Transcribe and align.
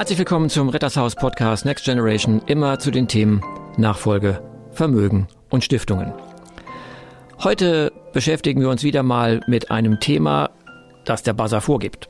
Herzlich 0.00 0.18
willkommen 0.18 0.48
zum 0.48 0.70
Rettershaus 0.70 1.14
Podcast 1.14 1.66
Next 1.66 1.84
Generation, 1.84 2.40
immer 2.46 2.78
zu 2.78 2.90
den 2.90 3.06
Themen 3.06 3.42
Nachfolge, 3.76 4.42
Vermögen 4.70 5.28
und 5.50 5.62
Stiftungen. 5.62 6.14
Heute 7.44 7.92
beschäftigen 8.14 8.62
wir 8.62 8.70
uns 8.70 8.82
wieder 8.82 9.02
mal 9.02 9.42
mit 9.46 9.70
einem 9.70 10.00
Thema, 10.00 10.52
das 11.04 11.22
der 11.22 11.34
Buzzer 11.34 11.60
vorgibt. 11.60 12.08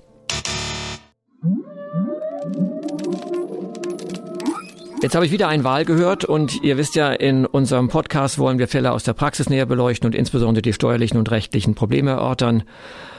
Jetzt 5.03 5.17
habe 5.17 5.27
ich 5.27 5.33
wieder 5.33 5.49
ein 5.49 5.65
Wahl 5.65 5.85
gehört 5.85 6.25
und 6.25 6.63
ihr 6.63 6.77
wisst 6.77 6.95
ja, 6.95 7.11
in 7.11 7.45
unserem 7.45 7.89
Podcast 7.89 8.39
wollen 8.39 8.61
wir 8.61 8.69
Fälle 8.69 8.93
aus 8.93 9.03
der 9.03 9.15
Praxis 9.15 9.51
näher 9.51 9.67
beleuchten 9.67 10.07
und 10.07 10.15
insbesondere 10.15 10.63
die 10.63 10.75
steuerlichen 10.75 11.19
und 11.19 11.33
rechtlichen 11.33 11.75
Probleme 11.75 12.13
erörtern. 12.13 12.63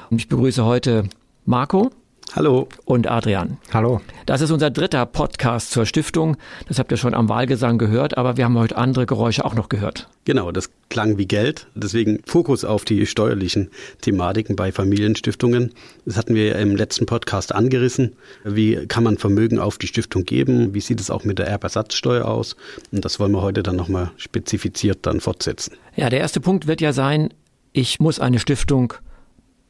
Und 0.09 0.21
ich 0.21 0.29
begrüße 0.29 0.63
heute 0.63 1.09
Marco. 1.43 1.91
Hallo. 2.33 2.69
Und 2.85 3.07
Adrian. 3.07 3.57
Hallo. 3.73 3.99
Das 4.25 4.39
ist 4.39 4.51
unser 4.51 4.69
dritter 4.69 5.05
Podcast 5.05 5.71
zur 5.71 5.85
Stiftung. 5.85 6.37
Das 6.65 6.79
habt 6.79 6.89
ihr 6.89 6.97
schon 6.97 7.13
am 7.13 7.27
Wahlgesang 7.27 7.77
gehört, 7.77 8.17
aber 8.17 8.37
wir 8.37 8.45
haben 8.45 8.57
heute 8.57 8.77
andere 8.77 9.05
Geräusche 9.05 9.43
auch 9.43 9.53
noch 9.53 9.67
gehört. 9.67 10.07
Genau, 10.23 10.53
das 10.53 10.69
klang 10.87 11.17
wie 11.17 11.25
Geld. 11.25 11.67
Deswegen 11.75 12.21
Fokus 12.25 12.63
auf 12.63 12.85
die 12.85 13.05
steuerlichen 13.05 13.69
Thematiken 13.99 14.55
bei 14.55 14.71
Familienstiftungen. 14.71 15.73
Das 16.05 16.15
hatten 16.15 16.33
wir 16.33 16.45
ja 16.45 16.55
im 16.55 16.77
letzten 16.77 17.05
Podcast 17.05 17.53
angerissen. 17.53 18.15
Wie 18.45 18.87
kann 18.87 19.03
man 19.03 19.17
Vermögen 19.17 19.59
auf 19.59 19.77
die 19.77 19.87
Stiftung 19.87 20.23
geben? 20.23 20.73
Wie 20.73 20.79
sieht 20.79 21.01
es 21.01 21.11
auch 21.11 21.25
mit 21.25 21.37
der 21.37 21.47
Erbersatzsteuer 21.47 22.25
aus? 22.25 22.55
Und 22.93 23.03
das 23.03 23.19
wollen 23.19 23.33
wir 23.33 23.41
heute 23.41 23.61
dann 23.61 23.75
nochmal 23.75 24.11
spezifiziert 24.15 24.99
dann 25.01 25.19
fortsetzen. 25.19 25.73
Ja, 25.97 26.09
der 26.09 26.21
erste 26.21 26.39
Punkt 26.39 26.65
wird 26.65 26.79
ja 26.79 26.93
sein, 26.93 27.33
ich 27.73 27.99
muss 27.99 28.21
eine 28.21 28.39
Stiftung 28.39 28.93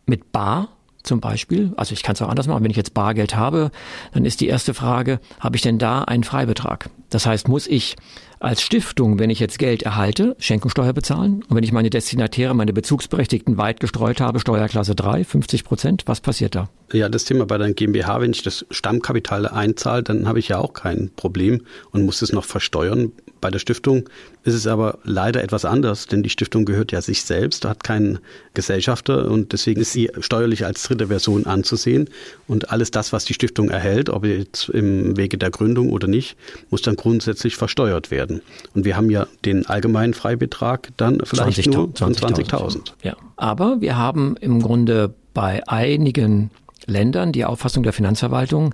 mit 0.06 0.31
Bar 0.31 0.70
zum 1.03 1.19
Beispiel, 1.19 1.73
also 1.77 1.94
ich 1.94 2.03
kann 2.03 2.13
es 2.13 2.21
auch 2.21 2.30
anders 2.30 2.47
machen, 2.47 2.63
wenn 2.63 2.71
ich 2.71 2.77
jetzt 2.77 2.94
Bargeld 2.94 3.35
habe, 3.35 3.71
dann 4.13 4.25
ist 4.25 4.41
die 4.41 4.47
erste 4.47 4.73
Frage, 4.73 5.19
habe 5.39 5.55
ich 5.55 5.61
denn 5.61 5.77
da 5.77 6.03
einen 6.03 6.23
Freibetrag? 6.23 6.89
Das 7.09 7.25
heißt, 7.25 7.47
muss 7.47 7.67
ich 7.67 7.95
als 8.39 8.61
Stiftung, 8.61 9.19
wenn 9.19 9.29
ich 9.29 9.39
jetzt 9.39 9.59
Geld 9.59 9.83
erhalte, 9.83 10.35
Schenkungssteuer 10.39 10.94
bezahlen? 10.94 11.44
Und 11.47 11.55
wenn 11.55 11.63
ich 11.63 11.72
meine 11.72 11.89
Destinatäre, 11.89 12.55
meine 12.55 12.73
Bezugsberechtigten 12.73 13.57
weit 13.57 13.79
gestreut 13.79 14.19
habe, 14.19 14.39
Steuerklasse 14.39 14.95
3, 14.95 15.23
50 15.23 15.63
Prozent, 15.63 16.03
was 16.07 16.22
passiert 16.22 16.55
da? 16.55 16.69
Ja, 16.94 17.09
das 17.09 17.23
Thema 17.23 17.45
bei 17.45 17.58
der 17.58 17.73
GmbH, 17.73 18.20
wenn 18.22 18.31
ich 18.31 18.44
das 18.44 18.66
Stammkapital 18.70 19.47
einzahle, 19.47 20.03
dann 20.03 20.28
habe 20.28 20.39
ich 20.39 20.50
ja 20.50 20.58
auch 20.58 20.73
kein 20.73 21.09
Problem 21.16 21.61
und 21.92 22.03
muss 22.03 22.22
es 22.22 22.34
noch 22.34 22.45
versteuern. 22.45 23.11
Bei 23.39 23.50
der 23.50 23.59
Stiftung 23.59 24.08
ist 24.44 24.53
es 24.53 24.67
aber 24.67 25.00
leider 25.03 25.44
etwas 25.44 25.66
anders, 25.66 26.06
denn 26.06 26.22
die 26.22 26.30
Stiftung 26.30 26.66
gehört 26.66 26.92
ja 26.92 27.02
sich 27.02 27.23
selbst, 27.23 27.66
hat 27.66 27.84
keinen 27.84 28.19
Gesellschafter 28.53 29.30
und 29.31 29.53
deswegen 29.53 29.81
ist 29.81 29.94
sie 29.94 30.12
steuerlich 30.19 30.66
als 30.66 30.84
dritte 30.84 31.08
Version 31.08 31.45
anzusehen. 31.45 32.09
Und 32.47 32.69
alles 32.69 32.92
das, 32.92 33.14
was 33.14 33.25
die 33.25 33.34
Stiftung 33.34 33.69
erhält, 33.69 34.09
ob 34.09 34.25
jetzt 34.25 34.69
im 34.69 35.17
Wege 35.17 35.38
der 35.38 35.50
Gründung 35.50 35.92
oder 35.92 36.08
nicht, 36.08 36.36
muss 36.69 36.81
dann 36.81 36.95
grundsätzlich 36.97 37.56
versteuert 37.56 38.12
werden. 38.12 38.42
Und 38.75 38.86
wir 38.86 38.95
haben 38.95 39.09
ja 39.09 39.28
den 39.44 39.66
allgemeinen 39.66 40.14
Freibetrag 40.14 40.89
dann 40.97 41.22
vielleicht 41.23 41.64
20, 41.64 41.67
nur 41.67 41.92
von 41.95 42.14
20.000. 42.14 42.50
20 42.50 42.94
ja, 43.02 43.16
aber 43.38 43.81
wir 43.81 43.97
haben 43.97 44.36
im 44.39 44.62
Grunde 44.62 45.16
bei 45.34 45.66
einigen 45.67 46.52
Ländern 46.86 47.32
die 47.32 47.46
Auffassung 47.46 47.84
der 47.84 47.94
Finanzverwaltung, 47.94 48.74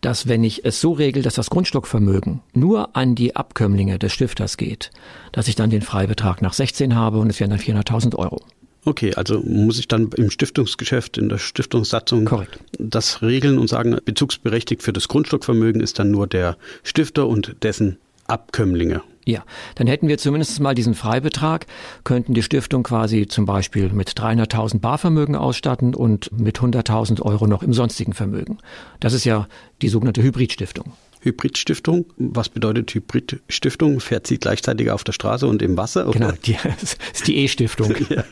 dass 0.00 0.28
wenn 0.28 0.44
ich 0.44 0.64
es 0.64 0.80
so 0.80 0.92
regel, 0.92 1.22
dass 1.22 1.34
das 1.34 1.48
Grundstockvermögen 1.48 2.40
nur 2.52 2.94
an 2.94 3.14
die 3.14 3.36
Abkömmlinge 3.36 3.98
des 3.98 4.12
Stifters 4.12 4.56
geht, 4.56 4.90
dass 5.32 5.48
ich 5.48 5.54
dann 5.54 5.70
den 5.70 5.82
Freibetrag 5.82 6.42
nach 6.42 6.52
16 6.52 6.94
habe 6.94 7.18
und 7.18 7.30
es 7.30 7.40
wären 7.40 7.50
dann 7.50 7.58
400.000 7.60 8.16
Euro. 8.16 8.40
Okay, 8.84 9.14
also 9.14 9.40
muss 9.40 9.78
ich 9.78 9.88
dann 9.88 10.10
im 10.16 10.30
Stiftungsgeschäft, 10.30 11.16
in 11.16 11.30
der 11.30 11.38
Stiftungssatzung 11.38 12.26
Korrekt. 12.26 12.58
das 12.78 13.22
regeln 13.22 13.58
und 13.58 13.68
sagen, 13.68 13.96
bezugsberechtigt 14.04 14.82
für 14.82 14.92
das 14.92 15.08
Grundstockvermögen 15.08 15.80
ist 15.80 15.98
dann 15.98 16.10
nur 16.10 16.26
der 16.26 16.58
Stifter 16.82 17.26
und 17.26 17.56
dessen 17.62 17.96
Abkömmlinge. 18.26 19.02
Ja, 19.26 19.44
dann 19.76 19.86
hätten 19.86 20.08
wir 20.08 20.18
zumindest 20.18 20.60
mal 20.60 20.74
diesen 20.74 20.94
Freibetrag, 20.94 21.66
könnten 22.04 22.34
die 22.34 22.42
Stiftung 22.42 22.82
quasi 22.82 23.26
zum 23.26 23.46
Beispiel 23.46 23.88
mit 23.90 24.10
300.000 24.10 24.80
Barvermögen 24.80 25.34
ausstatten 25.34 25.94
und 25.94 26.30
mit 26.38 26.58
100.000 26.58 27.22
Euro 27.22 27.46
noch 27.46 27.62
im 27.62 27.72
sonstigen 27.72 28.12
Vermögen. 28.12 28.58
Das 29.00 29.14
ist 29.14 29.24
ja 29.24 29.48
die 29.80 29.88
sogenannte 29.88 30.22
Hybridstiftung. 30.22 30.92
Hybridstiftung. 31.24 32.04
Was 32.18 32.50
bedeutet 32.50 32.94
Hybridstiftung? 32.94 34.00
Fährt 34.00 34.26
sie 34.26 34.38
gleichzeitig 34.38 34.90
auf 34.90 35.04
der 35.04 35.12
Straße 35.12 35.46
und 35.46 35.62
im 35.62 35.76
Wasser? 35.76 36.06
Oder? 36.06 36.18
Genau, 36.18 36.32
die, 36.44 36.56
das 36.62 36.98
ist 37.14 37.26
die 37.26 37.36
E-Stiftung. 37.38 37.94
ja. 38.10 38.24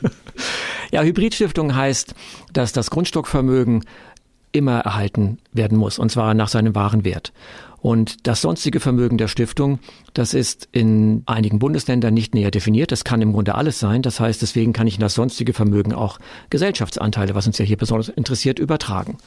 ja, 0.91 1.03
Hybridstiftung 1.03 1.75
heißt, 1.75 2.15
dass 2.53 2.73
das 2.73 2.91
Grundstockvermögen 2.91 3.85
immer 4.53 4.81
erhalten 4.81 5.39
werden 5.53 5.79
muss, 5.79 5.99
und 5.99 6.11
zwar 6.11 6.35
nach 6.35 6.49
seinem 6.49 6.75
wahren 6.75 7.05
Wert. 7.05 7.33
Und 7.83 8.29
das 8.29 8.41
sonstige 8.41 8.79
Vermögen 8.79 9.19
der 9.19 9.27
Stiftung, 9.27 9.81
das 10.15 10.35
ist 10.35 10.69
in 10.71 11.25
einigen 11.27 11.59
Bundesländern 11.59 12.15
nicht 12.15 12.33
näher 12.33 12.53
definiert. 12.53 12.93
Das 12.93 13.03
kann 13.03 13.21
im 13.21 13.33
Grunde 13.33 13.57
alles 13.57 13.81
sein. 13.81 14.03
Das 14.03 14.21
heißt, 14.21 14.41
deswegen 14.41 14.73
kann 14.73 14.87
ich 14.87 14.95
in 14.95 15.01
das 15.01 15.15
sonstige 15.15 15.53
Vermögen 15.53 15.93
auch 15.93 16.21
Gesellschaftsanteile, 16.51 17.35
was 17.35 17.49
uns 17.49 17.59
ja 17.59 17.65
hier 17.65 17.77
besonders 17.77 18.09
interessiert, 18.09 18.61
übertragen. 18.61 19.19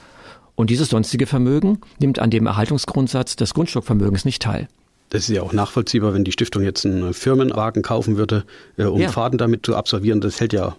Und 0.56 0.70
dieses 0.70 0.88
sonstige 0.88 1.26
Vermögen 1.26 1.82
nimmt 2.00 2.20
an 2.20 2.30
dem 2.30 2.46
Erhaltungsgrundsatz 2.46 3.36
des 3.36 3.54
Grundstockvermögens 3.54 4.24
nicht 4.24 4.42
teil. 4.42 4.70
Das 5.10 5.30
ist 5.30 5.36
ja 5.36 5.42
auch 5.42 5.54
nachvollziehbar, 5.54 6.14
wenn 6.14 6.24
die 6.24 6.32
Stiftung 6.32 6.64
jetzt 6.64 6.86
einen 6.86 7.14
Firmenwagen 7.14 7.82
kaufen 7.84 8.16
würde, 8.16 8.46
äh, 8.78 8.86
um 8.86 9.02
ja. 9.02 9.10
Fahrten 9.10 9.38
damit 9.38 9.66
zu 9.66 9.76
absolvieren. 9.76 10.22
Das 10.22 10.40
hält 10.40 10.54
ja 10.54 10.78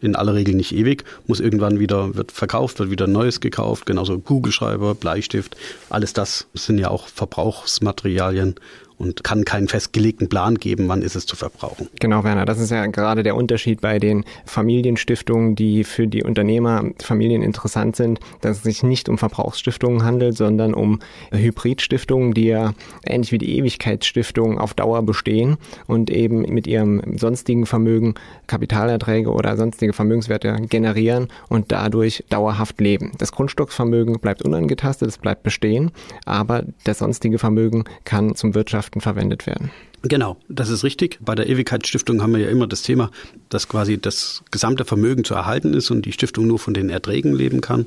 in 0.00 0.16
aller 0.16 0.34
Regel 0.34 0.54
nicht 0.54 0.74
ewig, 0.74 1.04
muss 1.26 1.40
irgendwann 1.40 1.78
wieder, 1.78 2.14
wird 2.14 2.32
verkauft, 2.32 2.78
wird 2.78 2.90
wieder 2.90 3.06
Neues 3.06 3.40
gekauft, 3.40 3.86
genauso 3.86 4.18
Kugelschreiber, 4.18 4.94
Bleistift, 4.94 5.56
alles 5.90 6.12
das 6.12 6.46
sind 6.54 6.78
ja 6.78 6.88
auch 6.88 7.08
Verbrauchsmaterialien 7.08 8.54
und 8.98 9.24
kann 9.24 9.44
keinen 9.44 9.68
festgelegten 9.68 10.28
Plan 10.28 10.56
geben, 10.56 10.88
wann 10.88 11.02
ist 11.02 11.16
es 11.16 11.24
zu 11.24 11.36
verbrauchen. 11.36 11.88
Genau, 12.00 12.24
Werner, 12.24 12.44
das 12.44 12.58
ist 12.58 12.70
ja 12.70 12.86
gerade 12.86 13.22
der 13.22 13.36
Unterschied 13.36 13.80
bei 13.80 13.98
den 13.98 14.24
Familienstiftungen, 14.44 15.54
die 15.54 15.84
für 15.84 16.08
die 16.08 16.24
Unternehmer, 16.24 16.84
Familien 17.02 17.42
interessant 17.42 17.96
sind, 17.96 18.20
dass 18.40 18.58
es 18.58 18.62
sich 18.64 18.82
nicht 18.82 19.08
um 19.08 19.18
Verbrauchsstiftungen 19.18 20.02
handelt, 20.02 20.36
sondern 20.36 20.74
um 20.74 20.98
Hybridstiftungen, 21.32 22.34
die 22.34 22.46
ja 22.46 22.74
ähnlich 23.06 23.32
wie 23.32 23.38
die 23.38 23.56
Ewigkeitsstiftung 23.58 24.58
auf 24.58 24.74
Dauer 24.74 25.02
bestehen 25.02 25.56
und 25.86 26.10
eben 26.10 26.40
mit 26.40 26.66
ihrem 26.66 27.18
sonstigen 27.18 27.66
Vermögen 27.66 28.14
Kapitalerträge 28.46 29.30
oder 29.30 29.56
sonstige 29.56 29.92
Vermögenswerte 29.92 30.56
generieren 30.68 31.28
und 31.48 31.70
dadurch 31.70 32.24
dauerhaft 32.28 32.80
leben. 32.80 33.12
Das 33.18 33.32
Grundstocksvermögen 33.32 34.18
bleibt 34.18 34.42
unangetastet, 34.42 35.08
es 35.08 35.18
bleibt 35.18 35.42
bestehen, 35.42 35.92
aber 36.24 36.64
das 36.84 36.98
sonstige 36.98 37.38
Vermögen 37.38 37.84
kann 38.04 38.34
zum 38.34 38.54
Wirtschaften 38.54 38.87
Gesellschaften 38.88 39.00
verwendet 39.00 39.46
werden. 39.46 39.70
Genau, 40.02 40.36
das 40.48 40.68
ist 40.68 40.84
richtig. 40.84 41.18
Bei 41.20 41.34
der 41.34 41.48
Ewigkeitsstiftung 41.48 42.22
haben 42.22 42.32
wir 42.32 42.40
ja 42.40 42.48
immer 42.48 42.66
das 42.66 42.82
Thema, 42.82 43.10
dass 43.48 43.68
quasi 43.68 43.98
das 44.00 44.42
gesamte 44.50 44.84
Vermögen 44.84 45.24
zu 45.24 45.34
erhalten 45.34 45.74
ist 45.74 45.90
und 45.90 46.06
die 46.06 46.12
Stiftung 46.12 46.46
nur 46.46 46.58
von 46.58 46.74
den 46.74 46.88
Erträgen 46.88 47.34
leben 47.34 47.60
kann. 47.60 47.86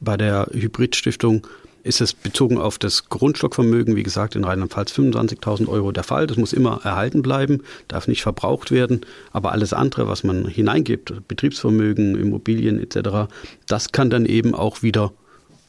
Bei 0.00 0.16
der 0.16 0.48
Hybridstiftung 0.52 1.46
ist 1.82 2.00
es 2.00 2.12
bezogen 2.12 2.58
auf 2.58 2.78
das 2.78 3.08
Grundstockvermögen, 3.08 3.96
wie 3.96 4.02
gesagt, 4.02 4.36
in 4.36 4.44
Rheinland-Pfalz 4.44 4.92
25.000 4.92 5.66
Euro 5.68 5.92
der 5.92 6.04
Fall. 6.04 6.26
Das 6.26 6.36
muss 6.36 6.52
immer 6.52 6.80
erhalten 6.84 7.22
bleiben, 7.22 7.62
darf 7.88 8.06
nicht 8.06 8.22
verbraucht 8.22 8.70
werden. 8.70 9.00
Aber 9.32 9.52
alles 9.52 9.72
andere, 9.72 10.06
was 10.06 10.22
man 10.22 10.46
hineingibt, 10.46 11.26
Betriebsvermögen, 11.26 12.16
Immobilien 12.16 12.78
etc., 12.80 13.32
das 13.66 13.92
kann 13.92 14.10
dann 14.10 14.26
eben 14.26 14.54
auch 14.54 14.82
wieder 14.82 15.12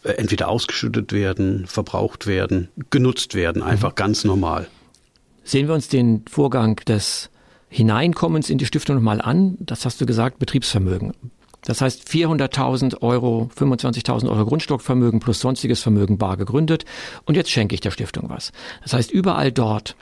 entweder 0.03 0.49
ausgeschüttet 0.49 1.13
werden, 1.13 1.65
verbraucht 1.67 2.27
werden, 2.27 2.69
genutzt 2.89 3.35
werden, 3.35 3.61
einfach 3.61 3.91
mhm. 3.91 3.95
ganz 3.95 4.23
normal. 4.23 4.67
Sehen 5.43 5.67
wir 5.67 5.73
uns 5.73 5.87
den 5.87 6.23
Vorgang 6.29 6.77
des 6.87 7.29
Hineinkommens 7.69 8.49
in 8.49 8.57
die 8.57 8.65
Stiftung 8.65 8.97
nochmal 8.97 9.21
an. 9.21 9.57
Das 9.59 9.85
hast 9.85 10.01
du 10.01 10.05
gesagt, 10.05 10.39
Betriebsvermögen. 10.39 11.13
Das 11.63 11.79
heißt 11.79 12.07
400.000 12.07 13.01
Euro, 13.01 13.49
25.000 13.55 14.29
Euro 14.29 14.45
Grundstockvermögen 14.45 15.19
plus 15.19 15.39
sonstiges 15.39 15.81
Vermögen 15.81 16.17
bar 16.17 16.35
gegründet 16.35 16.85
und 17.25 17.35
jetzt 17.35 17.51
schenke 17.51 17.75
ich 17.75 17.81
der 17.81 17.91
Stiftung 17.91 18.29
was. 18.29 18.51
Das 18.81 18.93
heißt 18.93 19.11
überall 19.11 19.51
dort, 19.51 19.95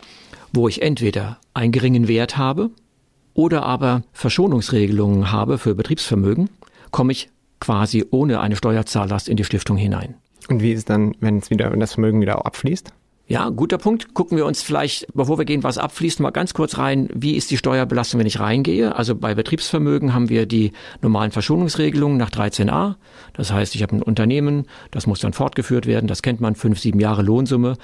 wo 0.53 0.67
ich 0.67 0.81
entweder 0.81 1.37
einen 1.53 1.73
geringen 1.73 2.07
Wert 2.07 2.37
habe 2.37 2.71
oder 3.33 3.63
aber 3.63 4.03
Verschonungsregelungen 4.13 5.31
habe 5.31 5.57
für 5.57 5.75
Betriebsvermögen, 5.75 6.49
komme 6.91 7.11
ich 7.11 7.29
quasi 7.59 8.05
ohne 8.11 8.39
eine 8.39 8.55
Steuerzahllast 8.55 9.29
in 9.29 9.37
die 9.37 9.43
Stiftung 9.43 9.77
hinein. 9.77 10.15
Und 10.47 10.61
wie 10.61 10.71
ist 10.71 10.89
dann, 10.89 11.15
wenn 11.19 11.37
es 11.37 11.49
wieder, 11.49 11.71
wenn 11.71 11.79
das 11.79 11.93
Vermögen 11.93 12.21
wieder 12.21 12.45
abfließt? 12.45 12.93
Ja, 13.29 13.49
guter 13.49 13.77
Punkt. 13.77 14.15
Gucken 14.15 14.37
wir 14.37 14.47
uns 14.47 14.63
vielleicht, 14.63 15.05
bevor 15.13 15.37
wir 15.37 15.45
gehen, 15.45 15.61
was 15.61 15.77
abfließt, 15.77 16.19
mal 16.19 16.31
ganz 16.31 16.55
kurz 16.55 16.79
rein. 16.79 17.09
Wie 17.13 17.35
ist 17.35 17.51
die 17.51 17.57
Steuerbelastung, 17.57 18.19
wenn 18.19 18.25
ich 18.25 18.39
reingehe? 18.39 18.95
Also 18.95 19.13
bei 19.13 19.35
Betriebsvermögen 19.35 20.15
haben 20.15 20.29
wir 20.29 20.47
die 20.47 20.71
normalen 21.03 21.29
Verschonungsregelungen 21.29 22.17
nach 22.17 22.31
13a. 22.31 22.95
Das 23.33 23.53
heißt, 23.53 23.75
ich 23.75 23.83
habe 23.83 23.97
ein 23.97 24.01
Unternehmen, 24.01 24.65
das 24.89 25.05
muss 25.05 25.19
dann 25.19 25.33
fortgeführt 25.33 25.85
werden. 25.85 26.07
Das 26.07 26.23
kennt 26.23 26.41
man, 26.41 26.55
fünf, 26.55 26.79
sieben 26.79 26.99
Jahre 26.99 27.21
Lohnsumme. 27.21 27.75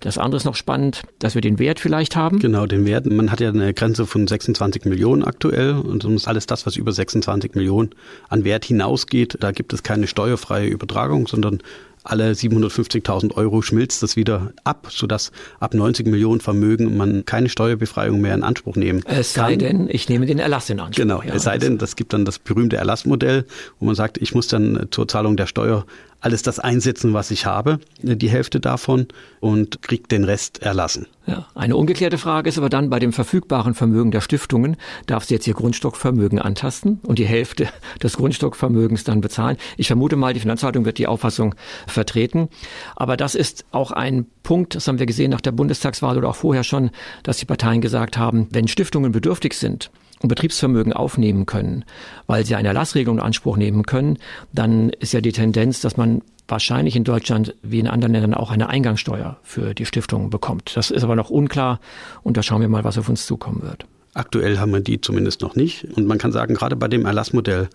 Das 0.00 0.18
andere 0.18 0.38
ist 0.38 0.44
noch 0.44 0.56
spannend, 0.56 1.02
dass 1.20 1.36
wir 1.36 1.42
den 1.42 1.60
Wert 1.60 1.78
vielleicht 1.78 2.16
haben. 2.16 2.40
Genau, 2.40 2.66
den 2.66 2.84
Wert. 2.84 3.06
Man 3.06 3.30
hat 3.30 3.40
ja 3.40 3.50
eine 3.50 3.72
Grenze 3.74 4.06
von 4.06 4.26
26 4.26 4.86
Millionen 4.86 5.22
aktuell 5.22 5.74
und 5.74 6.02
sonst 6.02 6.26
alles 6.26 6.46
das, 6.46 6.66
was 6.66 6.74
über 6.74 6.90
26 6.90 7.54
Millionen 7.54 7.90
an 8.28 8.42
Wert 8.42 8.64
hinausgeht, 8.64 9.36
da 9.38 9.52
gibt 9.52 9.72
es 9.72 9.84
keine 9.84 10.08
steuerfreie 10.08 10.66
Übertragung, 10.66 11.28
sondern 11.28 11.58
alle 12.02 12.32
750.000 12.32 13.34
Euro 13.34 13.62
schmilzt 13.62 14.02
das 14.02 14.16
wieder 14.16 14.52
ab, 14.64 14.88
sodass 14.90 15.32
ab 15.58 15.74
90 15.74 16.06
Millionen 16.06 16.40
Vermögen 16.40 16.96
man 16.96 17.24
keine 17.24 17.48
Steuerbefreiung 17.48 18.20
mehr 18.20 18.34
in 18.34 18.42
Anspruch 18.42 18.76
nehmen 18.76 19.04
kann. 19.04 19.16
Es 19.16 19.34
sei 19.34 19.56
denn, 19.56 19.88
ich 19.90 20.08
nehme 20.08 20.26
den 20.26 20.38
Erlass 20.38 20.70
in 20.70 20.80
Anspruch. 20.80 21.02
Genau, 21.02 21.22
ja, 21.22 21.34
es 21.34 21.42
sei 21.42 21.58
denn, 21.58 21.78
das 21.78 21.96
gibt 21.96 22.12
dann 22.12 22.24
das 22.24 22.38
berühmte 22.38 22.76
Erlassmodell, 22.76 23.44
wo 23.78 23.86
man 23.86 23.94
sagt, 23.94 24.18
ich 24.18 24.34
muss 24.34 24.48
dann 24.48 24.88
zur 24.90 25.08
Zahlung 25.08 25.36
der 25.36 25.46
Steuer 25.46 25.84
alles 26.20 26.42
das 26.42 26.58
einsetzen, 26.58 27.14
was 27.14 27.30
ich 27.30 27.46
habe, 27.46 27.80
die 28.02 28.30
Hälfte 28.30 28.60
davon 28.60 29.06
und 29.40 29.82
kriegt 29.82 30.12
den 30.12 30.24
Rest 30.24 30.62
erlassen. 30.62 31.06
Ja, 31.26 31.46
eine 31.54 31.76
ungeklärte 31.76 32.18
Frage 32.18 32.48
ist 32.48 32.58
aber 32.58 32.68
dann 32.68 32.90
bei 32.90 32.98
dem 32.98 33.12
verfügbaren 33.12 33.74
Vermögen 33.74 34.10
der 34.10 34.20
Stiftungen, 34.20 34.76
darf 35.06 35.24
sie 35.24 35.34
jetzt 35.34 35.46
ihr 35.46 35.54
Grundstockvermögen 35.54 36.38
antasten 36.38 37.00
und 37.02 37.18
die 37.18 37.26
Hälfte 37.26 37.68
des 38.02 38.16
Grundstockvermögens 38.16 39.04
dann 39.04 39.20
bezahlen? 39.20 39.56
Ich 39.76 39.86
vermute 39.86 40.16
mal, 40.16 40.34
die 40.34 40.40
Finanzhaltung 40.40 40.84
wird 40.84 40.98
die 40.98 41.06
Auffassung 41.06 41.54
vertreten. 41.86 42.48
Aber 42.96 43.16
das 43.16 43.34
ist 43.34 43.64
auch 43.70 43.90
ein 43.92 44.26
Punkt, 44.42 44.74
das 44.74 44.88
haben 44.88 44.98
wir 44.98 45.06
gesehen 45.06 45.30
nach 45.30 45.40
der 45.40 45.52
Bundestagswahl 45.52 46.18
oder 46.18 46.28
auch 46.28 46.36
vorher 46.36 46.64
schon, 46.64 46.90
dass 47.22 47.36
die 47.36 47.46
Parteien 47.46 47.80
gesagt 47.80 48.18
haben, 48.18 48.48
wenn 48.50 48.68
Stiftungen 48.68 49.12
bedürftig 49.12 49.54
sind, 49.54 49.90
Betriebsvermögen 50.28 50.92
aufnehmen 50.92 51.46
können, 51.46 51.84
weil 52.26 52.44
sie 52.44 52.54
eine 52.54 52.68
Erlassregelung 52.68 53.18
in 53.18 53.24
Anspruch 53.24 53.56
nehmen 53.56 53.84
können, 53.84 54.18
dann 54.52 54.90
ist 54.90 55.12
ja 55.12 55.20
die 55.20 55.32
Tendenz, 55.32 55.80
dass 55.80 55.96
man 55.96 56.22
wahrscheinlich 56.46 56.96
in 56.96 57.04
Deutschland 57.04 57.54
wie 57.62 57.78
in 57.78 57.86
anderen 57.86 58.12
Ländern 58.12 58.34
auch 58.34 58.50
eine 58.50 58.68
Eingangssteuer 58.68 59.38
für 59.42 59.74
die 59.74 59.86
Stiftungen 59.86 60.30
bekommt. 60.30 60.72
Das 60.76 60.90
ist 60.90 61.04
aber 61.04 61.16
noch 61.16 61.30
unklar 61.30 61.80
und 62.22 62.36
da 62.36 62.42
schauen 62.42 62.60
wir 62.60 62.68
mal, 62.68 62.84
was 62.84 62.98
auf 62.98 63.08
uns 63.08 63.26
zukommen 63.26 63.62
wird. 63.62 63.86
Aktuell 64.12 64.58
haben 64.58 64.72
wir 64.72 64.80
die 64.80 65.00
zumindest 65.00 65.40
noch 65.40 65.54
nicht. 65.54 65.84
Und 65.96 66.06
man 66.06 66.18
kann 66.18 66.32
sagen, 66.32 66.54
gerade 66.54 66.74
bei 66.74 66.88
dem 66.88 67.06
Erlassmodell, 67.06 67.68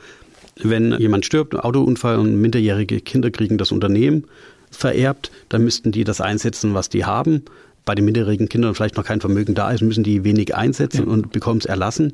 wenn 0.61 0.93
jemand 0.99 1.25
stirbt, 1.25 1.55
Autounfall 1.55 2.19
und 2.19 2.39
minderjährige 2.39 2.99
Kinder 2.99 3.31
kriegen 3.31 3.57
das 3.57 3.71
Unternehmen 3.71 4.25
vererbt, 4.69 5.31
dann 5.47 5.63
müssten 5.63 5.93
die 5.93 6.03
das 6.03 6.19
einsetzen, 6.19 6.73
was 6.73 6.89
die 6.89 7.05
haben 7.05 7.43
bei 7.85 7.95
den 7.95 8.05
minderjährigen 8.05 8.49
Kindern 8.49 8.75
vielleicht 8.75 8.97
noch 8.97 9.05
kein 9.05 9.21
Vermögen 9.21 9.53
da 9.53 9.71
ist, 9.71 9.81
müssen 9.81 10.03
die 10.03 10.23
wenig 10.23 10.55
einsetzen 10.55 11.05
ja. 11.05 11.11
und 11.11 11.31
bekommen 11.31 11.59
es 11.59 11.65
erlassen. 11.65 12.13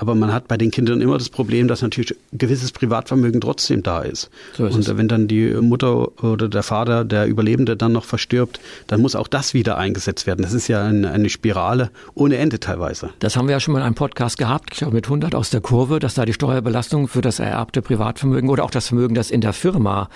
Aber 0.00 0.14
man 0.14 0.32
hat 0.32 0.48
bei 0.48 0.56
den 0.56 0.70
Kindern 0.70 1.02
immer 1.02 1.18
das 1.18 1.28
Problem, 1.28 1.68
dass 1.68 1.82
natürlich 1.82 2.16
gewisses 2.32 2.72
Privatvermögen 2.72 3.38
trotzdem 3.42 3.82
da 3.82 4.00
ist. 4.00 4.30
So 4.54 4.64
ist 4.64 4.74
und 4.74 4.88
es. 4.88 4.96
wenn 4.96 5.08
dann 5.08 5.28
die 5.28 5.50
Mutter 5.60 6.24
oder 6.24 6.48
der 6.48 6.62
Vater, 6.62 7.04
der 7.04 7.26
Überlebende 7.26 7.76
dann 7.76 7.92
noch 7.92 8.06
verstirbt, 8.06 8.60
dann 8.86 9.02
muss 9.02 9.14
auch 9.14 9.28
das 9.28 9.52
wieder 9.52 9.76
eingesetzt 9.76 10.26
werden. 10.26 10.40
Das 10.40 10.54
ist 10.54 10.68
ja 10.68 10.82
eine, 10.86 11.10
eine 11.10 11.28
Spirale 11.28 11.90
ohne 12.14 12.38
Ende 12.38 12.58
teilweise. 12.60 13.10
Das 13.18 13.36
haben 13.36 13.46
wir 13.46 13.52
ja 13.52 13.60
schon 13.60 13.72
mal 13.72 13.80
in 13.80 13.84
einem 13.84 13.94
Podcast 13.94 14.38
gehabt, 14.38 14.70
ich 14.72 14.78
glaube 14.78 14.94
mit 14.94 15.04
100 15.04 15.34
aus 15.34 15.50
der 15.50 15.60
Kurve, 15.60 15.98
dass 15.98 16.14
da 16.14 16.24
die 16.24 16.32
Steuerbelastung 16.32 17.06
für 17.06 17.20
das 17.20 17.38
ererbte 17.38 17.82
Privatvermögen 17.82 18.48
oder 18.48 18.64
auch 18.64 18.70
das 18.70 18.88
Vermögen, 18.88 19.14
das 19.14 19.30
in 19.30 19.42
der 19.42 19.52
Firma 19.52 20.08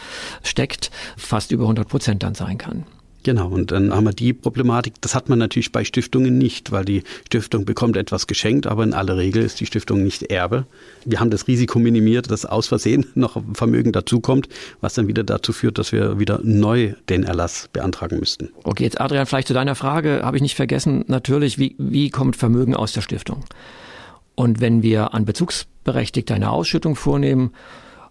steckt, 0.42 0.90
fast 1.18 1.52
über 1.52 1.64
100 1.64 1.86
Prozent 1.86 2.22
dann 2.22 2.34
sein 2.34 2.56
kann. 2.56 2.86
Genau, 3.25 3.49
und 3.49 3.73
dann 3.73 3.93
haben 3.93 4.05
wir 4.05 4.12
die 4.12 4.35
Problematik, 4.35 5.00
das 5.00 5.15
hat 5.15 5.31
man 5.31 5.38
natürlich 5.38 5.73
bei 5.73 5.82
Stiftungen 5.85 6.37
nicht, 6.37 6.73
weil 6.73 6.85
die 6.85 7.03
Stiftung 7.26 7.65
bekommt 7.65 7.97
etwas 7.97 8.26
geschenkt, 8.26 8.67
aber 8.67 8.85
in 8.85 8.93
aller 8.93 9.17
Regel 9.17 9.43
ist 9.43 9.61
die 9.61 9.67
Stiftung 9.67 10.05
nicht 10.05 10.25
Erbe. 10.25 10.67
Wir 11.06 11.21
haben 11.21 11.31
das 11.31 11.49
Risiko 11.49 11.79
minimiert, 11.79 12.31
dass 12.31 12.44
aus 12.44 12.67
Versehen 12.67 13.06
noch 13.15 13.43
Vermögen 13.55 13.93
dazukommt, 13.93 14.50
was 14.82 14.93
dann 14.93 15.09
wieder 15.09 15.25
dazu 15.25 15.55
führt, 15.55 15.79
dass 15.79 15.91
wir 15.91 16.19
wieder 16.21 16.41
neu 16.43 16.93
den 17.09 17.25
Erlass 17.25 17.71
beantragen 17.73 18.19
müssten. 18.19 18.50
Okay, 18.62 18.85
jetzt 18.85 19.00
Adrian, 19.00 19.25
vielleicht 19.25 19.49
zu 19.49 19.55
deiner 19.55 19.75
Frage, 19.75 20.21
habe 20.23 20.37
ich 20.37 20.43
nicht 20.43 20.55
vergessen, 20.55 21.06
natürlich, 21.09 21.59
wie, 21.59 21.75
wie 21.79 22.11
kommt 22.11 22.37
Vermögen 22.37 22.76
aus 22.76 22.93
der 22.93 23.00
Stiftung? 23.00 23.43
Und 24.35 24.61
wenn 24.61 24.82
wir 24.82 25.15
an 25.15 25.25
Bezugsberechtigte 25.25 26.35
eine 26.35 26.50
Ausschüttung 26.50 26.94
vornehmen, 26.94 27.53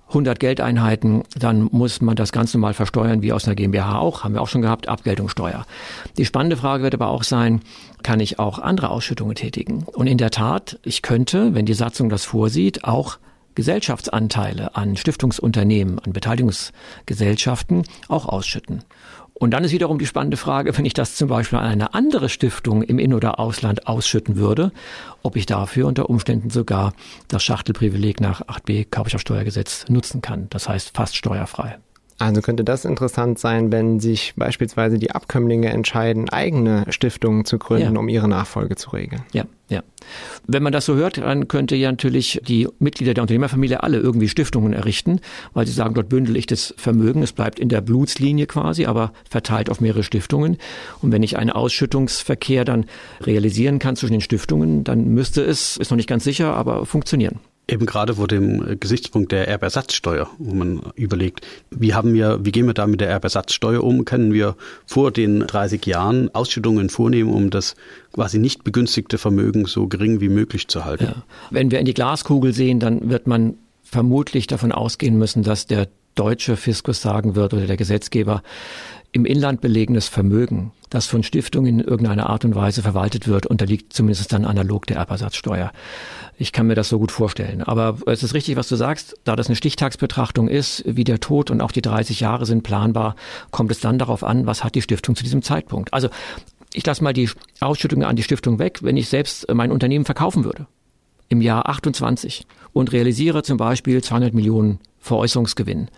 100 0.09 0.39
Geldeinheiten, 0.39 1.23
dann 1.38 1.69
muss 1.71 2.01
man 2.01 2.15
das 2.15 2.31
Ganze 2.31 2.57
mal 2.57 2.73
versteuern, 2.73 3.21
wie 3.21 3.33
aus 3.33 3.45
einer 3.45 3.55
GmbH 3.55 3.97
auch, 3.97 4.23
haben 4.23 4.33
wir 4.33 4.41
auch 4.41 4.47
schon 4.47 4.61
gehabt, 4.61 4.88
Abgeltungssteuer. 4.88 5.65
Die 6.17 6.25
spannende 6.25 6.57
Frage 6.57 6.83
wird 6.83 6.94
aber 6.94 7.09
auch 7.09 7.23
sein, 7.23 7.61
kann 8.03 8.19
ich 8.19 8.38
auch 8.38 8.59
andere 8.59 8.89
Ausschüttungen 8.89 9.35
tätigen? 9.35 9.83
Und 9.83 10.07
in 10.07 10.17
der 10.17 10.29
Tat, 10.29 10.79
ich 10.83 11.01
könnte, 11.01 11.55
wenn 11.55 11.65
die 11.65 11.73
Satzung 11.73 12.09
das 12.09 12.25
vorsieht, 12.25 12.83
auch 12.83 13.17
Gesellschaftsanteile 13.55 14.75
an 14.75 14.95
Stiftungsunternehmen, 14.95 16.00
an 16.00 16.13
Beteiligungsgesellschaften 16.13 17.83
auch 18.07 18.25
ausschütten. 18.25 18.83
Und 19.33 19.51
dann 19.51 19.63
ist 19.63 19.71
wiederum 19.71 19.97
die 19.97 20.06
spannende 20.06 20.38
Frage, 20.38 20.77
wenn 20.77 20.85
ich 20.85 20.94
das 20.94 21.15
zum 21.15 21.27
Beispiel 21.27 21.59
an 21.59 21.65
eine 21.65 21.94
andere 21.94 22.30
Stiftung 22.30 22.83
im 22.83 23.00
In- 23.00 23.13
oder 23.13 23.39
Ausland 23.39 23.88
ausschütten 23.88 24.35
würde, 24.35 24.71
ob 25.24 25.35
ich 25.35 25.45
dafür 25.45 25.88
unter 25.88 26.09
Umständen 26.09 26.50
sogar 26.50 26.94
das 27.27 27.44
Schachtelprivileg 27.44 28.21
nach 28.21 28.41
8b 28.41 28.85
Körperschaftsteuergesetz 28.85 29.85
nutzen 29.89 30.21
kann. 30.21 30.47
Das 30.50 30.69
heißt 30.69 30.95
fast 30.95 31.15
steuerfrei. 31.15 31.77
Also 32.19 32.42
könnte 32.42 32.63
das 32.63 32.86
interessant 32.86 33.39
sein, 33.39 33.71
wenn 33.71 34.00
sich 34.00 34.33
beispielsweise 34.36 35.00
die 35.00 35.12
Abkömmlinge 35.12 35.69
entscheiden, 35.69 36.30
eigene 36.30 36.86
Stiftungen 36.89 37.44
zu 37.45 37.57
gründen, 37.57 37.95
ja. 37.95 38.00
um 38.00 38.07
ihre 38.07 38.27
Nachfolge 38.27 38.75
zu 38.75 38.92
regeln. 38.92 39.24
Ja, 39.33 39.45
ja. 39.69 39.81
Wenn 40.45 40.62
man 40.62 40.71
das 40.71 40.86
so 40.86 40.95
hört, 40.95 41.18
dann 41.18 41.48
könnte 41.48 41.75
ja 41.75 41.89
natürlich 41.92 42.39
die 42.48 42.68
Mitglieder 42.80 43.13
der 43.13 43.24
Unternehmerfamilie 43.24 43.81
alle 43.81 43.98
irgendwie 43.98 44.30
Stiftungen 44.30 44.74
errichten, 44.74 45.19
weil 45.54 45.65
sie 45.65 45.74
sagen, 45.74 45.95
dort 45.95 46.10
bündel 46.10 46.38
ich 46.38 46.45
das 46.45 46.74
Vermögen, 46.77 47.24
es 47.24 47.33
bleibt 47.33 47.60
in 47.60 47.69
der 47.69 47.81
Blutslinie 47.81 48.45
quasi, 48.45 48.86
aber 48.86 49.12
verteilt 49.30 49.69
auf 49.69 49.81
mehrere 49.81 50.04
Stiftungen. 50.04 50.57
Und 51.01 51.12
wenn 51.12 51.24
ich 51.24 51.38
einen 51.38 51.50
Ausschüttungsverkehr 51.50 52.63
dann 52.65 52.86
realisieren 53.21 53.80
kann 53.80 53.95
zwischen 53.95 54.13
den 54.13 54.21
Stiftungen, 54.21 54.83
dann 54.83 55.10
müsste 55.10 55.42
es, 55.42 55.77
ist 55.77 55.89
noch 55.89 55.98
nicht 55.98 56.10
ganz 56.10 56.24
sicher, 56.24 56.54
aber 56.56 56.86
funktionieren. 56.86 57.39
Eben 57.68 57.86
gerade 57.86 58.15
vor 58.15 58.27
dem 58.27 58.77
Gesichtspunkt 58.80 59.31
der 59.31 59.48
Erbersatzsteuer, 59.48 60.30
wo 60.38 60.54
man 60.54 60.81
überlegt, 60.95 61.48
wie 61.69 61.94
haben 61.94 62.13
wir, 62.13 62.44
wie 62.44 62.51
gehen 62.51 62.65
wir 62.65 62.74
da 62.74 62.88
mit 62.88 63.00
der 63.00 63.10
Erbersatzsteuer 63.10 63.81
um? 63.81 64.04
Können 64.04 64.33
wir 64.33 64.56
vor 64.86 65.12
den 65.12 65.42
30 65.42 65.86
Jahren 65.86 66.33
Ausschüttungen 66.36 66.89
vornehmen, 66.89 67.31
um 67.31 67.50
das 67.50 67.75
quasi 68.12 68.38
nicht 68.38 68.65
begünstigte 68.65 69.18
Vermögen 69.18 69.65
so 69.65 69.88
gering 69.88 70.19
wie 70.19 70.30
möglich 70.30 70.68
zu 70.68 70.83
halten? 70.83 71.06
Ja. 71.06 71.24
Wenn 71.51 71.71
wir 71.71 71.80
in 71.80 71.86
die 71.86 71.94
Glaskugel 71.94 72.54
sehen, 72.54 72.81
dann 72.81 73.10
wird 73.10 73.27
man 73.27 73.56
vermutlich 73.81 74.48
davon 74.48 74.71
ausgehen 74.71 75.18
müssen, 75.18 75.44
dass 75.44 75.65
der 75.65 75.88
deutsche 76.15 76.57
Fiskus 76.57 77.01
sagen 77.01 77.36
wird 77.36 77.54
oder 77.54 77.65
der 77.65 77.77
Gesetzgeber, 77.77 78.44
im 79.13 79.25
Inland 79.25 79.62
belegenes 79.62 80.07
Vermögen, 80.07 80.71
das 80.89 81.06
von 81.06 81.24
Stiftungen 81.24 81.80
in 81.80 81.86
irgendeiner 81.86 82.30
Art 82.30 82.45
und 82.45 82.56
Weise 82.56 82.81
verwaltet 82.81 83.27
wird, 83.27 83.45
unterliegt 83.45 83.94
zumindest 83.94 84.33
dann 84.33 84.44
analog 84.44 84.88
der 84.88 84.98
Erbersatzsteuer. 84.98 85.71
Ich 86.38 86.51
kann 86.51 86.65
mir 86.65 86.75
das 86.75 86.89
so 86.89 86.98
gut 86.98 87.12
vorstellen. 87.12 87.62
Aber 87.62 88.00
es 88.08 88.24
ist 88.24 88.34
richtig, 88.34 88.55
was 88.55 88.67
du 88.67 88.75
sagst, 88.75 89.15
da 89.24 89.36
das 89.36 89.48
eine 89.48 89.55
Stichtagsbetrachtung 89.55 90.48
ist, 90.48 90.84
wie 90.88 91.03
der 91.03 91.20
Tod 91.20 91.51
und 91.51 91.62
auch 91.62 91.72
die 91.72 91.82
30 91.82 92.20
Jahre 92.20 92.48
sind 92.48 92.63
planbar, 92.63 93.15
kommt 93.51 93.72
es 93.72 93.79
dann 93.79 94.00
darauf 94.00 94.24
an, 94.24 94.48
was 94.48 94.63
hat 94.63 94.74
die 94.74 94.82
Stiftung 94.82 95.15
zu 95.15 95.24
diesem 95.24 95.43
Zeitpunkt. 95.43 95.93
Also 95.93 96.10
ich 96.74 96.86
lasse 96.86 97.03
mal 97.03 97.13
die 97.13 97.29
Ausschüttungen 97.60 98.08
an 98.08 98.15
die 98.15 98.24
Stiftung 98.24 98.58
weg, 98.58 98.79
wenn 98.82 98.98
ich 98.98 99.10
selbst 99.10 99.51
mein 99.53 99.72
Unternehmen 99.72 100.05
verkaufen 100.05 100.43
würde 100.43 100.67
im 101.29 101.41
Jahr 101.41 101.70
28 101.70 102.46
und 102.74 102.91
realisiere 102.91 103.43
zum 103.43 103.58
Beispiel 103.58 104.03
200 104.03 104.34
Millionen 104.34 104.79
Veräußerungsgewinn 105.00 105.89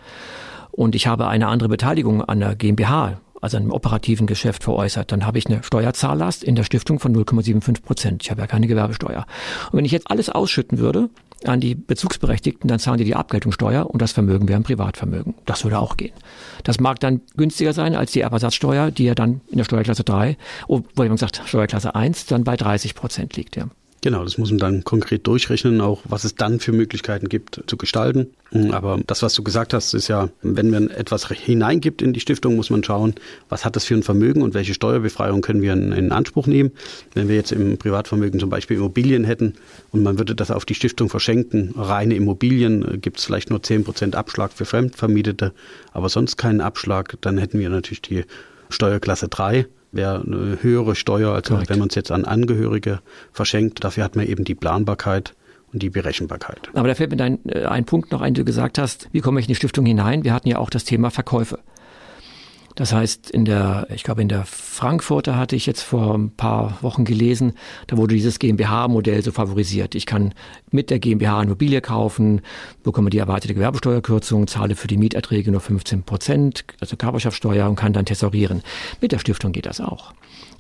und 0.75 0.94
ich 0.94 1.08
habe 1.08 1.27
eine 1.27 1.48
andere 1.48 1.70
Beteiligung 1.70 2.22
an 2.22 2.41
der 2.41 2.55
GmbH, 2.55 3.22
also 3.41 3.55
einem 3.55 3.72
operativen 3.72 4.27
Geschäft 4.27 4.63
veräußert, 4.63 5.12
dann 5.12 5.25
habe 5.25 5.38
ich 5.38 5.48
eine 5.48 5.63
Steuerzahllast 5.63 6.44
in 6.44 6.55
der 6.55 6.63
Stiftung 6.63 7.00
von 7.00 7.15
0,75 7.15 7.82
Prozent. 7.82 8.24
Ich 8.24 8.32
habe 8.32 8.41
ja 8.41 8.48
keine 8.48 8.67
Gewerbesteuer. 8.67 9.25
Und 9.72 9.77
wenn 9.77 9.86
ich 9.86 9.91
jetzt 9.91 10.12
alles 10.12 10.29
ausschütten 10.29 10.79
würde 10.79 11.10
an 11.46 11.62
die 11.62 11.75
Bezugsberechtigten, 11.75 12.67
dann 12.67 12.79
zahlen 12.79 12.98
die 12.98 13.05
die 13.05 13.15
Abgeltungssteuer 13.15 13.89
und 13.89 14.01
das 14.01 14.12
Vermögen 14.12 14.50
wäre 14.50 14.60
ein 14.60 14.63
Privatvermögen. 14.63 15.36
Das 15.46 15.63
würde 15.63 15.79
auch 15.79 15.96
gehen. 15.96 16.13
Das 16.63 16.79
mag 16.82 17.00
dann 17.00 17.22
günstiger 17.38 17.72
sein 17.72 17.96
als 17.96 18.12
die 18.12 18.22
Erbersatzsteuer, 18.22 18.91
die 18.91 19.05
ja 19.05 19.15
dann 19.15 19.41
in 19.50 19.58
der 19.58 19.65
Steuerklasse 19.65 20.03
3, 20.03 20.38
obwohl 20.67 21.08
man 21.08 21.17
sagt 21.17 21.41
Steuerklasse 21.46 21.96
1, 21.96 22.25
dann 22.25 22.44
bei 22.44 22.58
30 22.58 22.96
Prozent 22.96 23.38
liegt. 23.38 23.55
Ja. 23.55 23.67
Genau, 24.05 24.24
das 24.24 24.38
muss 24.38 24.51
man 24.51 24.59
dann 24.59 24.83
konkret 24.83 25.25
durchrechnen, 25.25 25.81
auch 25.81 26.03
was 26.07 26.25
es 26.25 26.35
dann 26.35 26.59
für 26.59 26.71
Möglichkeiten 26.71 27.27
gibt 27.27 27.63
zu 27.65 27.75
gestalten. 27.75 28.27
Mhm, 28.51 28.69
aber 28.69 29.00
das, 29.07 29.24
was 29.24 29.33
du 29.33 29.41
gesagt 29.41 29.74
hast, 29.74 29.95
ist 29.95 30.09
ja, 30.09 30.29
wenn 30.43 30.69
man 30.69 30.91
etwas 30.91 31.27
hineingibt 31.27 32.03
in 32.03 32.13
die 32.13 32.19
Stiftung, 32.19 32.55
muss 32.55 32.69
man 32.69 32.83
schauen, 32.83 33.15
was 33.50 33.65
hat 33.65 33.75
das 33.75 33.85
für 33.85 33.95
ein 33.95 34.03
Vermögen 34.03 34.43
und 34.43 34.53
welche 34.53 34.75
Steuerbefreiung 34.75 35.41
können 35.41 35.63
wir 35.63 35.74
in, 35.74 35.91
in 35.91 36.12
Anspruch 36.12 36.45
nehmen. 36.45 36.69
Wenn 37.15 37.29
wir 37.29 37.35
jetzt 37.35 37.51
im 37.51 37.79
Privatvermögen 37.79 38.39
zum 38.39 38.51
Beispiel 38.51 38.77
Immobilien 38.77 39.24
hätten 39.24 39.55
und 39.91 40.03
man 40.03 40.19
würde 40.19 40.35
das 40.35 40.51
auf 40.51 40.65
die 40.65 40.75
Stiftung 40.75 41.09
verschenken, 41.09 41.74
reine 41.75 42.13
Immobilien, 42.13 42.88
äh, 42.88 42.97
gibt 43.00 43.17
es 43.17 43.25
vielleicht 43.25 43.50
nur 43.50 43.57
10% 43.57 44.13
Abschlag 44.13 44.53
für 44.53 44.65
Fremdvermietete, 44.65 45.51
aber 45.93 46.09
sonst 46.09 46.38
keinen 46.38 46.62
Abschlag, 46.62 47.17
dann 47.21 47.39
hätten 47.39 47.57
wir 47.57 47.71
natürlich 47.71 48.03
die 48.03 48.25
Steuerklasse 48.69 49.29
3 49.29 49.65
wäre 49.95 50.21
eine 50.21 50.57
höhere 50.61 50.95
Steuer, 50.95 51.33
als 51.33 51.47
Korrekt. 51.47 51.69
wenn 51.69 51.79
man 51.79 51.89
es 51.89 51.95
jetzt 51.95 52.11
an 52.11 52.25
Angehörige 52.25 52.99
verschenkt. 53.31 53.83
Dafür 53.83 54.03
hat 54.03 54.15
man 54.15 54.27
eben 54.27 54.43
die 54.43 54.55
Planbarkeit 54.55 55.33
und 55.73 55.81
die 55.81 55.89
Berechenbarkeit. 55.89 56.69
Aber 56.73 56.87
da 56.87 56.95
fällt 56.95 57.11
mir 57.11 57.23
ein, 57.23 57.39
äh, 57.47 57.65
ein 57.65 57.85
Punkt 57.85 58.11
noch 58.11 58.21
ein, 58.21 58.33
du 58.33 58.45
gesagt 58.45 58.77
hast, 58.77 59.09
wie 59.11 59.21
komme 59.21 59.39
ich 59.39 59.45
in 59.45 59.49
die 59.49 59.55
Stiftung 59.55 59.85
hinein? 59.85 60.23
Wir 60.23 60.33
hatten 60.33 60.47
ja 60.47 60.57
auch 60.57 60.69
das 60.69 60.83
Thema 60.83 61.09
Verkäufe. 61.09 61.59
Das 62.75 62.91
heißt, 62.91 63.32
in 63.32 63.46
der, 63.46 63.88
ich 63.89 64.03
glaube, 64.03 64.22
in 64.22 64.27
der 64.27 64.44
Frankfurter 64.46 65.38
hatte 65.38 65.55
ich 65.55 65.65
jetzt 65.65 65.82
vor 65.82 66.13
ein 66.13 66.32
paar 66.32 66.77
Wochen 66.82 67.05
gelesen, 67.05 67.53
da 67.88 67.96
wurde 67.96 68.15
dieses 68.15 68.38
GmbH-Modell 68.38 69.24
so 69.24 69.32
favorisiert. 69.32 69.96
Ich 69.96 70.05
kann 70.05 70.34
mit 70.72 70.89
der 70.89 71.00
GmbH 71.00 71.41
Immobilie 71.41 71.79
kaufen, 71.79 72.41
bekomme 72.84 73.10
die 73.10 73.17
erwartete 73.17 73.53
Gewerbesteuerkürzung, 73.53 74.48
zahle 74.48 74.75
für 74.75 74.88
die 74.88 74.98
Mieterträge 74.98 75.51
nur 75.51 75.62
15 75.62 76.03
Prozent, 76.03 76.65
also 76.82 76.98
Körperschaftssteuer 76.98 77.70
und 77.70 77.77
kann 77.77 77.94
dann 77.94 78.05
tesaurieren. 78.05 78.62
Mit 79.00 79.13
der 79.13 79.20
Stiftung 79.20 79.53
geht 79.53 79.65
das 79.65 79.79
auch. 79.79 80.13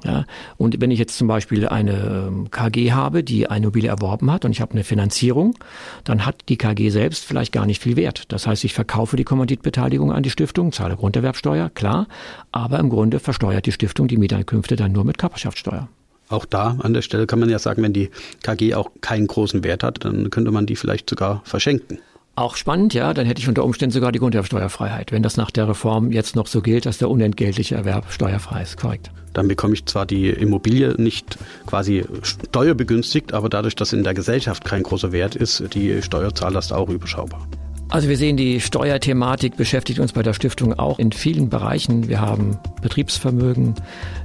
Ja, 0.05 0.25
und 0.57 0.79
wenn 0.81 0.91
ich 0.91 0.99
jetzt 0.99 1.17
zum 1.17 1.27
Beispiel 1.27 1.67
eine 1.67 2.27
ähm, 2.27 2.51
KG 2.51 2.91
habe, 2.91 3.23
die 3.23 3.49
eine 3.49 3.65
Immobilie 3.65 3.89
erworben 3.89 4.31
hat 4.31 4.45
und 4.45 4.51
ich 4.51 4.61
habe 4.61 4.73
eine 4.73 4.83
Finanzierung, 4.83 5.57
dann 6.03 6.27
hat 6.27 6.43
die 6.47 6.57
KG 6.57 6.89
selbst 6.89 7.25
vielleicht 7.25 7.51
gar 7.51 7.65
nicht 7.65 7.81
viel 7.81 7.95
Wert. 7.95 8.31
Das 8.31 8.45
heißt, 8.45 8.63
ich 8.65 8.75
verkaufe 8.75 9.15
die 9.15 9.23
Kommanditbeteiligung 9.23 10.11
an 10.11 10.21
die 10.21 10.29
Stiftung, 10.29 10.71
zahle 10.71 10.95
Grunderwerbsteuer, 10.95 11.71
klar, 11.71 12.07
aber 12.51 12.77
im 12.77 12.89
Grunde 12.89 13.19
versteuert 13.19 13.65
die 13.65 13.71
Stiftung 13.71 14.07
die 14.07 14.17
Mieteinkünfte 14.17 14.75
dann 14.75 14.91
nur 14.91 15.05
mit 15.05 15.17
Körperschaftssteuer. 15.17 15.89
Auch 16.29 16.45
da 16.45 16.77
an 16.79 16.93
der 16.93 17.01
Stelle 17.01 17.25
kann 17.25 17.39
man 17.39 17.49
ja 17.49 17.57
sagen, 17.57 17.81
wenn 17.81 17.93
die 17.93 18.11
KG 18.43 18.75
auch 18.75 18.91
keinen 19.01 19.25
großen 19.25 19.63
Wert 19.63 19.83
hat, 19.83 20.05
dann 20.05 20.29
könnte 20.29 20.51
man 20.51 20.67
die 20.67 20.75
vielleicht 20.75 21.09
sogar 21.09 21.41
verschenken. 21.45 21.97
Auch 22.37 22.57
spannend, 22.57 22.93
ja, 22.93 23.13
dann 23.13 23.25
hätte 23.25 23.41
ich 23.41 23.47
unter 23.47 23.63
Umständen 23.63 23.93
sogar 23.93 24.11
die 24.11 24.19
Grunderwerbsteuerfreiheit, 24.19 25.13
wenn 25.13 25.23
das 25.23 25.37
nach 25.37 25.51
der 25.51 25.69
Reform 25.69 26.11
jetzt 26.11 26.35
noch 26.35 26.47
so 26.47 26.61
gilt, 26.61 26.85
dass 26.85 26.97
der 26.97 27.09
unentgeltliche 27.09 27.75
Erwerb 27.75 28.11
steuerfrei 28.11 28.61
ist, 28.61 28.75
korrekt. 28.75 29.09
Dann 29.31 29.47
bekomme 29.47 29.73
ich 29.73 29.85
zwar 29.85 30.05
die 30.05 30.29
Immobilie 30.29 30.95
nicht 30.97 31.37
quasi 31.65 32.03
steuerbegünstigt, 32.23 33.33
aber 33.33 33.47
dadurch, 33.47 33.75
dass 33.75 33.93
in 33.93 34.03
der 34.03 34.13
Gesellschaft 34.13 34.65
kein 34.65 34.83
großer 34.83 35.13
Wert 35.13 35.35
ist, 35.35 35.63
die 35.73 36.01
Steuerzahllast 36.01 36.73
auch 36.73 36.89
überschaubar. 36.89 37.47
Also 37.87 38.09
wir 38.09 38.17
sehen, 38.17 38.35
die 38.35 38.59
Steuerthematik 38.59 39.55
beschäftigt 39.55 39.99
uns 39.99 40.11
bei 40.11 40.23
der 40.23 40.33
Stiftung 40.33 40.73
auch 40.77 40.99
in 40.99 41.11
vielen 41.11 41.49
Bereichen. 41.49 42.09
Wir 42.09 42.19
haben 42.19 42.57
Betriebsvermögen, 42.81 43.75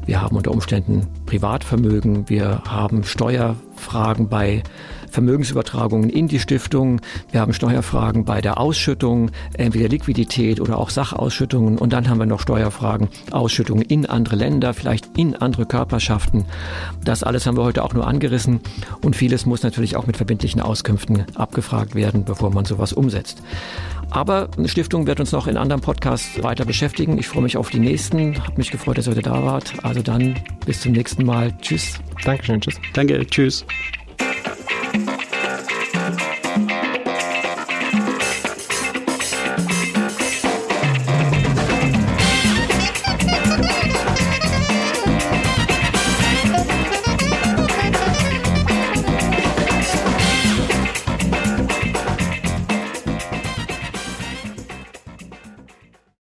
wir 0.07 0.21
haben 0.21 0.37
unter 0.37 0.51
Umständen 0.51 1.07
Privatvermögen, 1.27 2.29
wir 2.29 2.63
haben 2.67 3.05
Steuerfragen 3.81 4.29
bei 4.29 4.63
Vermögensübertragungen 5.11 6.11
in 6.11 6.29
die 6.29 6.39
Stiftung. 6.39 7.01
Wir 7.33 7.41
haben 7.41 7.53
Steuerfragen 7.53 8.25
bei 8.25 8.41
der 8.41 8.61
Ausschüttung, 8.61 9.31
entweder 9.55 9.89
Liquidität 9.89 10.61
oder 10.61 10.79
auch 10.79 10.91
Sachausschüttungen. 10.91 11.79
Und 11.79 11.93
dann 11.93 12.09
haben 12.09 12.19
wir 12.19 12.27
noch 12.27 12.41
Steuerfragen, 12.41 13.09
Ausschüttungen 13.33 13.83
in 13.83 14.07
andere 14.07 14.37
Länder, 14.37 14.75
vielleicht 14.75 15.19
in 15.19 15.35
andere 15.35 15.67
Körperschaften. 15.67 16.45
Das 17.05 17.25
alles 17.25 17.47
haben 17.47 17.57
wir 17.57 17.65
heute 17.65 17.83
auch 17.83 17.95
nur 17.95 18.07
angerissen. 18.07 18.61
Und 19.03 19.17
vieles 19.17 19.47
muss 19.47 19.63
natürlich 19.63 19.97
auch 19.97 20.07
mit 20.07 20.17
verbindlichen 20.17 20.61
Auskünften 20.61 21.25
abgefragt 21.35 21.95
werden, 21.95 22.25
bevor 22.25 22.51
man 22.51 22.67
sowas 22.67 22.93
umsetzt. 22.93 23.43
Aber 24.11 24.49
eine 24.57 24.69
Stiftung 24.69 25.07
wird 25.07 25.21
uns 25.21 25.33
noch 25.33 25.47
in 25.47 25.57
anderen 25.57 25.81
Podcasts 25.81 26.43
weiter 26.43 26.65
beschäftigen. 26.65 27.19
Ich 27.19 27.29
freue 27.29 27.43
mich 27.43 27.57
auf 27.57 27.71
die 27.71 27.79
nächsten. 27.79 28.37
Hab 28.45 28.59
mich 28.59 28.71
gefreut, 28.71 28.99
dass 28.99 29.07
ihr 29.07 29.13
heute 29.13 29.23
da 29.23 29.45
wart. 29.45 29.73
Also 29.83 30.03
dann 30.03 30.35
bis 30.67 30.81
zum 30.81 30.93
nächsten 30.93 31.25
Mal. 31.25 31.57
Tschüss. 31.61 31.99
Dankeschön. 32.25 32.61
Tschüss. 32.61 32.75
Danke. 32.93 33.25
Tschüss. 33.27 33.65